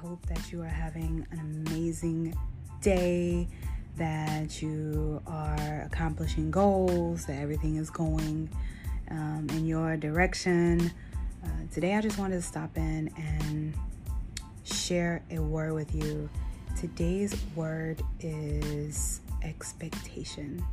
hope 0.00 0.24
that 0.26 0.52
you 0.52 0.62
are 0.62 0.66
having 0.66 1.26
an 1.32 1.64
amazing 1.66 2.36
day, 2.80 3.48
that 3.96 4.62
you 4.62 5.20
are 5.26 5.82
accomplishing 5.90 6.52
goals, 6.52 7.26
that 7.26 7.40
everything 7.40 7.76
is 7.76 7.90
going 7.90 8.48
um, 9.10 9.48
in 9.50 9.66
your 9.66 9.96
direction. 9.96 10.92
Uh, 11.44 11.48
today, 11.72 11.96
I 11.96 12.00
just 12.00 12.16
wanted 12.16 12.36
to 12.36 12.42
stop 12.42 12.76
in 12.76 13.10
and 13.16 13.74
share 14.62 15.22
a 15.32 15.40
word 15.40 15.72
with 15.72 15.92
you. 15.92 16.30
Today's 16.78 17.34
word 17.56 18.00
is 18.20 19.20
expectation. 19.42 20.64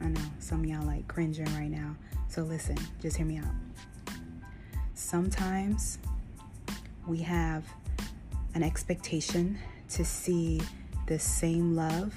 I 0.00 0.06
know 0.06 0.20
some 0.38 0.64
y'all 0.64 0.86
like 0.86 1.08
cringing 1.08 1.52
right 1.56 1.70
now. 1.70 1.96
So 2.28 2.42
listen, 2.42 2.76
just 3.02 3.16
hear 3.16 3.26
me 3.26 3.38
out. 3.38 3.46
Sometimes 4.94 5.98
we 7.10 7.18
have 7.18 7.64
an 8.54 8.62
expectation 8.62 9.58
to 9.88 10.04
see 10.04 10.60
the 11.08 11.18
same 11.18 11.74
love 11.74 12.14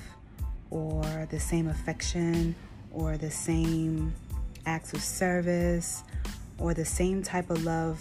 or 0.70 1.28
the 1.32 1.40
same 1.40 1.68
affection 1.68 2.56
or 2.92 3.18
the 3.18 3.32
same 3.32 4.14
acts 4.68 4.94
of 4.94 5.02
service 5.02 6.04
or 6.60 6.76
the 6.76 6.86
same 6.86 7.24
type 7.24 7.50
of 7.50 7.64
love 7.64 8.00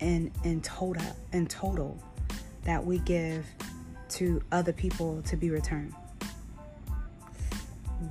in 0.00 0.32
in 0.44 0.60
total 0.62 1.16
in 1.32 1.46
total 1.46 2.02
that 2.64 2.84
we 2.84 2.98
give 3.00 3.46
to 4.08 4.42
other 4.52 4.72
people 4.72 5.20
to 5.22 5.36
be 5.36 5.50
returned 5.50 5.92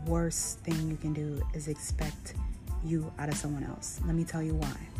worst 0.06 0.60
thing 0.60 0.90
you 0.90 0.98
can 0.98 1.14
do 1.14 1.42
is 1.54 1.68
expect 1.68 2.36
you 2.84 3.12
out 3.18 3.30
of 3.30 3.36
someone 3.36 3.64
else. 3.64 4.00
Let 4.06 4.16
me 4.16 4.24
tell 4.24 4.44
you 4.44 4.56
why. 4.56 4.95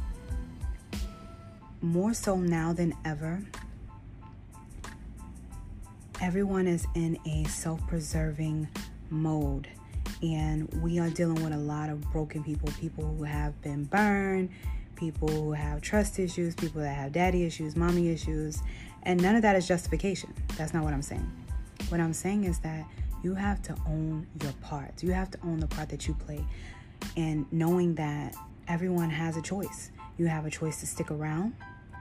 More 1.86 2.16
so 2.16 2.38
now 2.38 2.74
than 2.74 2.96
ever, 3.06 3.44
everyone 6.20 6.66
is 6.66 6.88
in 6.96 7.20
a 7.28 7.44
self 7.44 7.80
preserving 7.86 8.68
mode. 9.12 9.68
And 10.24 10.68
we 10.82 10.98
are 10.98 11.12
dealing 11.12 11.44
with 11.44 11.54
a 11.54 11.58
lot 11.58 11.92
of 11.92 12.02
broken 12.12 12.44
people, 12.44 12.70
people 12.80 13.06
who 13.16 13.24
have 13.24 13.62
been 13.62 13.84
burned, 13.84 14.50
people 14.96 15.28
who 15.28 15.52
have 15.52 15.80
trust 15.80 16.18
issues, 16.18 16.56
people 16.56 16.82
that 16.82 16.96
have 16.96 17.12
daddy 17.12 17.44
issues, 17.46 17.76
mommy 17.76 18.10
issues. 18.10 18.64
And 19.04 19.22
none 19.22 19.36
of 19.36 19.44
that 19.44 19.56
is 19.56 19.68
justification. 19.68 20.34
That's 20.58 20.74
not 20.74 20.84
what 20.84 20.92
I'm 20.92 21.04
saying. 21.04 21.32
What 21.90 22.02
I'm 22.02 22.14
saying 22.14 22.46
is 22.46 22.58
that 22.62 22.84
you 23.22 23.36
have 23.36 23.62
to 23.62 23.76
own 23.86 24.26
your 24.42 24.54
part. 24.54 25.04
You 25.04 25.12
have 25.12 25.30
to 25.30 25.38
own 25.44 25.60
the 25.60 25.68
part 25.68 25.90
that 25.90 26.08
you 26.08 26.16
play. 26.16 26.44
And 27.16 27.46
knowing 27.52 27.94
that 27.94 28.36
everyone 28.68 29.12
has 29.12 29.38
a 29.38 29.42
choice. 29.44 29.92
You 30.18 30.26
have 30.26 30.48
a 30.48 30.50
choice 30.50 30.80
to 30.80 30.88
stick 30.88 31.12
around. 31.12 31.54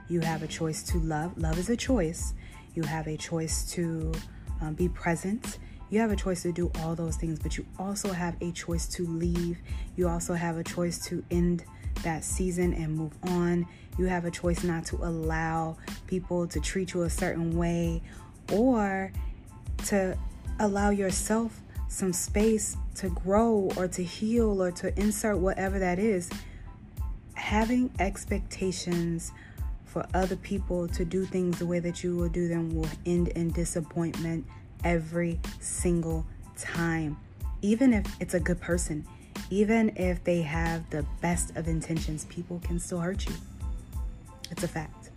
You 0.09 0.21
have 0.21 0.43
a 0.43 0.47
choice 0.47 0.83
to 0.85 0.99
love. 0.99 1.37
Love 1.39 1.59
is 1.59 1.71
a 1.71 1.77
choice. 1.77 2.35
You 2.75 2.83
have 2.83 3.07
a 3.07 3.17
choice 3.17 3.71
to 3.73 4.13
um, 4.61 4.75
be 4.75 4.89
present. 4.89 5.59
You 5.91 6.01
have 6.01 6.11
a 6.11 6.17
choice 6.17 6.43
to 6.43 6.53
do 6.53 6.71
all 6.81 6.95
those 6.95 7.17
things, 7.17 7.39
but 7.39 7.57
you 7.57 7.67
also 7.79 8.13
have 8.13 8.37
a 8.41 8.51
choice 8.53 8.87
to 8.89 9.07
leave. 9.07 9.59
You 9.97 10.09
also 10.09 10.35
have 10.35 10.57
a 10.57 10.65
choice 10.65 10.99
to 11.07 11.25
end 11.31 11.65
that 12.03 12.25
season 12.25 12.75
and 12.75 12.97
move 12.97 13.13
on. 13.23 13.67
You 13.97 14.07
have 14.07 14.25
a 14.25 14.31
choice 14.31 14.65
not 14.65 14.85
to 14.87 14.97
allow 14.97 15.77
people 16.07 16.47
to 16.49 16.61
treat 16.61 16.95
you 16.95 17.03
a 17.03 17.11
certain 17.11 17.57
way 17.57 18.03
or 18.53 19.13
to 19.87 20.19
allow 20.59 20.91
yourself 20.91 21.61
some 21.89 22.13
space 22.13 22.77
to 22.97 23.09
grow 23.11 23.71
or 23.77 23.87
to 23.89 24.03
heal 24.03 24.63
or 24.63 24.71
to 24.73 24.99
insert 24.99 25.39
whatever 25.39 25.79
that 25.79 25.99
is. 25.99 26.29
Having 27.35 27.93
expectations 27.99 29.33
for 29.95 30.05
other 30.13 30.35
people 30.35 30.89
to 30.89 31.05
do 31.05 31.25
things 31.25 31.61
the 31.61 31.65
way 31.65 31.79
that 31.79 32.03
you 32.03 32.17
will 32.17 32.29
do 32.29 32.49
them 32.49 32.75
will 32.75 32.89
end 33.07 33.29
in 33.29 33.53
disappointment 33.53 34.45
every 34.83 35.39
single 35.61 36.27
time. 36.59 37.17
Even 37.63 37.95
if 37.95 38.05
it's 38.21 38.35
a 38.35 38.41
good 38.41 38.61
person, 38.61 39.07
even 39.51 39.93
if 39.95 40.25
they 40.25 40.43
have 40.43 40.91
the 40.91 41.07
best 41.21 41.57
of 41.57 41.69
intentions, 41.69 42.25
people 42.25 42.61
can 42.65 42.81
still 42.81 42.99
hurt 42.99 43.25
you. 43.25 43.35
It's 44.51 44.65
a 44.65 44.69
fact. 44.69 45.11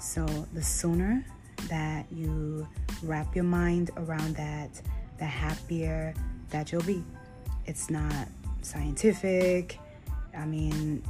So 0.00 0.26
the 0.52 0.62
sooner 0.62 1.24
that 1.68 2.04
you 2.10 2.66
wrap 3.04 3.36
your 3.36 3.44
mind 3.44 3.92
around 3.96 4.34
that, 4.34 4.82
the 5.18 5.26
happier 5.26 6.12
that 6.50 6.72
you'll 6.72 6.82
be. 6.82 7.04
It's 7.66 7.88
not 7.88 8.26
scientific. 8.62 9.78
I 10.36 10.44
mean, 10.44 11.04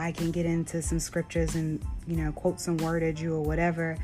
I 0.00 0.12
can 0.12 0.30
get 0.30 0.46
into 0.46 0.80
some 0.80 0.98
scriptures 0.98 1.56
and, 1.56 1.84
you 2.06 2.16
know, 2.16 2.32
quote 2.32 2.58
some 2.58 2.78
word 2.78 3.02
at 3.02 3.20
you 3.20 3.34
or 3.34 3.42
whatever, 3.42 3.98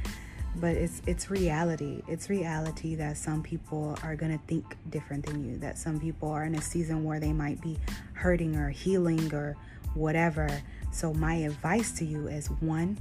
but 0.56 0.76
it's 0.76 1.00
it's 1.06 1.30
reality. 1.30 2.02
It's 2.06 2.28
reality 2.28 2.94
that 2.96 3.16
some 3.16 3.42
people 3.42 3.96
are 4.02 4.14
to 4.14 4.38
think 4.46 4.76
different 4.90 5.24
than 5.24 5.42
you, 5.42 5.56
that 5.58 5.78
some 5.78 5.98
people 5.98 6.28
are 6.28 6.44
in 6.44 6.54
a 6.54 6.60
season 6.60 7.02
where 7.02 7.18
they 7.18 7.32
might 7.32 7.62
be 7.62 7.78
hurting 8.12 8.56
or 8.56 8.68
healing 8.68 9.32
or 9.32 9.56
whatever. 9.94 10.62
So 10.92 11.14
my 11.14 11.34
advice 11.36 11.92
to 11.92 12.04
you 12.04 12.28
is 12.28 12.48
one, 12.60 12.98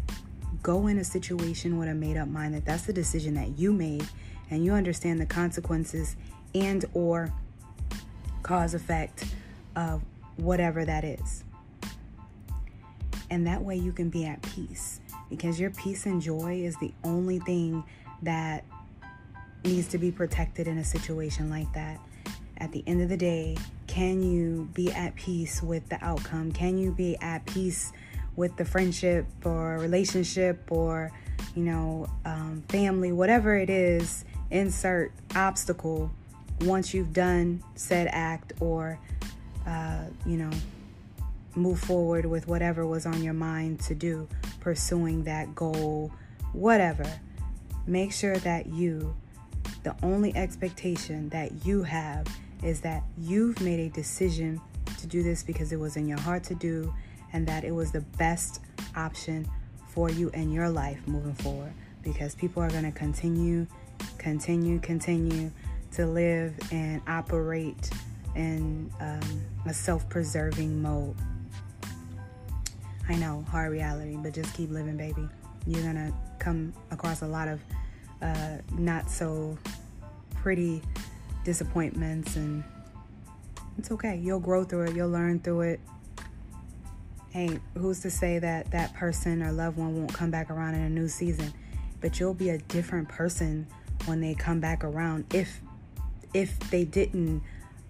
go 0.63 0.87
in 0.87 0.97
a 0.97 1.03
situation 1.03 1.77
with 1.77 1.89
a 1.89 1.93
made 1.93 2.15
up 2.15 2.29
mind 2.29 2.55
that 2.55 2.63
that's 2.63 2.83
the 2.83 2.93
decision 2.93 3.33
that 3.33 3.59
you 3.59 3.73
made 3.73 4.07
and 4.49 4.63
you 4.63 4.71
understand 4.71 5.19
the 5.19 5.25
consequences 5.25 6.15
and 6.53 6.85
or 6.93 7.33
cause 8.41 8.73
effect 8.73 9.25
of 9.75 10.01
whatever 10.37 10.85
that 10.85 11.03
is. 11.03 11.43
And 13.29 13.47
that 13.47 13.61
way 13.61 13.75
you 13.75 13.91
can 13.91 14.09
be 14.09 14.25
at 14.25 14.41
peace 14.41 14.99
because 15.29 15.59
your 15.59 15.71
peace 15.71 16.05
and 16.05 16.21
joy 16.21 16.61
is 16.63 16.75
the 16.77 16.93
only 17.03 17.39
thing 17.39 17.83
that 18.21 18.63
needs 19.63 19.87
to 19.89 19.97
be 19.97 20.11
protected 20.11 20.67
in 20.67 20.77
a 20.77 20.83
situation 20.83 21.49
like 21.49 21.71
that. 21.73 21.99
At 22.57 22.71
the 22.71 22.83
end 22.87 23.01
of 23.01 23.09
the 23.09 23.17
day, 23.17 23.57
can 23.87 24.21
you 24.21 24.69
be 24.73 24.91
at 24.91 25.15
peace 25.15 25.61
with 25.61 25.87
the 25.89 26.03
outcome? 26.03 26.51
Can 26.51 26.77
you 26.77 26.91
be 26.91 27.17
at 27.17 27.45
peace 27.45 27.91
with 28.35 28.55
the 28.57 28.65
friendship 28.65 29.25
or 29.43 29.77
relationship 29.77 30.71
or, 30.71 31.11
you 31.55 31.63
know, 31.63 32.07
um, 32.25 32.63
family, 32.69 33.11
whatever 33.11 33.55
it 33.55 33.69
is, 33.69 34.25
insert 34.51 35.11
obstacle 35.35 36.11
once 36.61 36.93
you've 36.93 37.13
done 37.13 37.63
said 37.75 38.07
act 38.11 38.53
or, 38.59 38.99
uh, 39.67 40.05
you 40.25 40.37
know, 40.37 40.51
move 41.55 41.79
forward 41.79 42.25
with 42.25 42.47
whatever 42.47 42.85
was 42.85 43.05
on 43.05 43.23
your 43.23 43.33
mind 43.33 43.79
to 43.81 43.95
do, 43.95 44.27
pursuing 44.59 45.23
that 45.23 45.53
goal, 45.55 46.11
whatever. 46.53 47.05
Make 47.87 48.11
sure 48.11 48.37
that 48.37 48.67
you, 48.67 49.15
the 49.83 49.95
only 50.03 50.35
expectation 50.35 51.29
that 51.29 51.65
you 51.65 51.83
have 51.83 52.27
is 52.63 52.81
that 52.81 53.03
you've 53.17 53.61
made 53.61 53.79
a 53.79 53.89
decision 53.89 54.59
to 54.99 55.07
do 55.07 55.23
this 55.23 55.43
because 55.43 55.71
it 55.71 55.79
was 55.79 55.97
in 55.97 56.07
your 56.07 56.19
heart 56.19 56.43
to 56.45 56.55
do 56.55 56.93
and 57.33 57.47
that 57.47 57.63
it 57.63 57.71
was 57.71 57.91
the 57.91 58.01
best 58.17 58.61
option 58.95 59.47
for 59.89 60.09
you 60.09 60.29
in 60.29 60.51
your 60.51 60.69
life 60.69 60.99
moving 61.07 61.35
forward 61.35 61.73
because 62.01 62.35
people 62.35 62.61
are 62.61 62.69
going 62.69 62.83
to 62.83 62.91
continue, 62.91 63.65
continue, 64.17 64.79
continue 64.79 65.51
to 65.93 66.05
live 66.05 66.53
and 66.71 67.01
operate 67.07 67.89
in 68.35 68.91
um, 68.99 69.41
a 69.65 69.73
self 69.73 70.07
preserving 70.09 70.81
mode. 70.81 71.15
I 73.07 73.15
know, 73.15 73.45
hard 73.49 73.71
reality, 73.71 74.17
but 74.17 74.33
just 74.33 74.53
keep 74.55 74.71
living, 74.71 74.97
baby. 74.97 75.27
You're 75.67 75.93
to 75.93 76.13
come 76.39 76.73
across 76.91 77.21
a 77.21 77.27
lot 77.27 77.47
of 77.47 77.59
uh, 78.21 78.57
not 78.77 79.09
so 79.09 79.57
pretty 80.35 80.81
disappointments, 81.43 82.35
and 82.35 82.63
it's 83.77 83.91
okay. 83.91 84.17
You'll 84.17 84.39
grow 84.39 84.63
through 84.63 84.85
it, 84.85 84.95
you'll 84.95 85.09
learn 85.09 85.39
through 85.39 85.61
it, 85.61 85.79
hey, 87.35 87.59
who's 87.77 87.99
to 87.99 88.09
say 88.09 88.39
that 88.39 88.71
that 88.71 88.93
person 88.93 89.43
or 89.43 89.51
loved 89.51 89.75
one 89.75 89.93
won't 89.93 90.13
come 90.13 90.31
back 90.31 90.49
around 90.49 90.73
in 90.73 90.79
a 90.79 90.89
new 90.89 91.09
season? 91.09 91.53
But 91.99 92.17
you'll 92.17 92.33
be 92.33 92.49
a 92.51 92.57
different 92.57 93.09
person 93.09 93.67
when 94.05 94.21
they 94.21 94.35
come 94.35 94.61
back 94.61 94.85
around 94.85 95.25
if 95.33 95.59
if 96.33 96.57
they 96.69 96.85
didn't, 96.85 97.41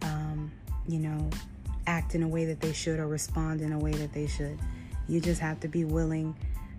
um, 0.02 0.52
you 0.88 0.98
know, 0.98 1.30
act 1.86 2.16
in 2.16 2.24
a 2.24 2.28
way 2.28 2.46
that 2.46 2.60
they 2.60 2.74
should 2.74 3.00
or 3.00 3.08
respond 3.08 3.62
in 3.62 3.72
a 3.72 3.78
way 3.78 3.92
that 3.92 4.14
they 4.14 4.26
should. 4.26 4.58
You 5.08 5.20
just 5.20 5.42
have 5.42 5.60
to 5.62 5.68
be 5.68 5.86
willing 5.86 6.36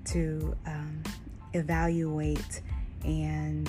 to 0.07 0.57
um, 0.67 1.03
evaluate 1.53 2.61
and 3.05 3.69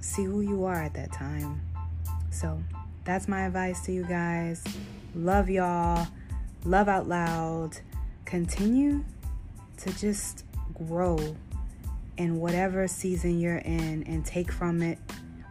see 0.00 0.24
who 0.24 0.40
you 0.40 0.64
are 0.64 0.82
at 0.82 0.94
that 0.94 1.12
time. 1.12 1.60
So 2.30 2.62
that's 3.04 3.28
my 3.28 3.42
advice 3.42 3.84
to 3.86 3.92
you 3.92 4.04
guys. 4.04 4.64
Love 5.14 5.48
y'all. 5.48 6.06
Love 6.64 6.88
out 6.88 7.06
loud 7.06 7.78
continue 8.24 9.04
to 9.76 9.96
just 9.98 10.44
grow 10.74 11.36
in 12.16 12.40
whatever 12.40 12.88
season 12.88 13.38
you're 13.38 13.58
in 13.58 14.02
and 14.04 14.24
take 14.24 14.50
from 14.50 14.82
it 14.82 14.98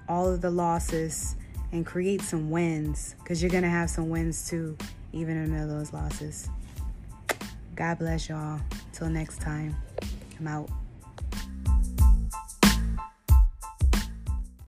all 0.07 0.29
of 0.29 0.41
the 0.41 0.49
losses 0.49 1.35
and 1.71 1.85
create 1.85 2.21
some 2.21 2.49
wins 2.49 3.15
because 3.19 3.41
you're 3.41 3.51
going 3.51 3.63
to 3.63 3.69
have 3.69 3.89
some 3.89 4.09
wins 4.09 4.47
too, 4.49 4.77
even 5.11 5.37
in 5.37 5.45
the 5.45 5.49
middle 5.51 5.71
of 5.71 5.77
those 5.79 5.93
losses. 5.93 6.49
God 7.75 7.99
bless 7.99 8.29
y'all. 8.29 8.59
Till 8.91 9.09
next 9.09 9.41
time, 9.41 9.75
I'm 10.39 10.47
out. 10.47 10.82